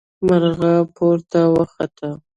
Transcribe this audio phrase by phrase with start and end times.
[0.27, 2.09] مرغۍ پورته وخته.